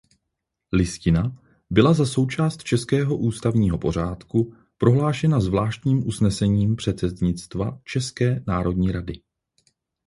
Listina 0.73 1.37
byla 1.69 1.93
za 1.93 2.05
součást 2.05 2.63
českého 2.63 3.17
ústavního 3.17 3.77
pořádku 3.77 4.53
prohlášena 4.77 5.39
zvláštním 5.39 6.07
usnesením 6.07 6.75
předsednictva 6.75 7.81
České 7.83 8.43
národní 8.47 8.91
rady. 8.91 9.13